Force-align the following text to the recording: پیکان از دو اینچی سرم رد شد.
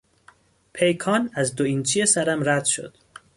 پیکان 0.73 1.29
از 1.33 1.55
دو 1.55 1.63
اینچی 1.63 2.05
سرم 2.05 2.43
رد 2.49 2.65
شد. 2.65 2.95